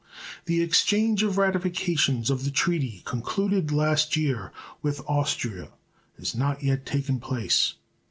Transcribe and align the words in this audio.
The 0.45 0.63
exchange 0.63 1.21
of 1.21 1.37
ratifications 1.37 2.31
of 2.31 2.43
the 2.43 2.49
treaty 2.49 3.03
concluded 3.05 3.71
last 3.71 4.15
year 4.17 4.51
with 4.81 4.99
Austria 5.07 5.67
has 6.17 6.33
not 6.33 6.63
yet 6.63 6.87
taken 6.87 7.19
place. 7.19 7.75